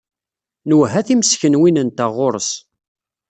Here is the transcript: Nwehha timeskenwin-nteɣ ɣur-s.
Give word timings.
Nwehha 0.69 1.01
timeskenwin-nteɣ 1.07 2.11
ɣur-s. 2.17 2.49